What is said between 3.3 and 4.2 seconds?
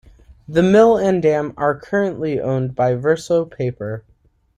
Paper.